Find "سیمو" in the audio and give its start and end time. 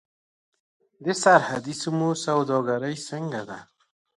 1.81-2.09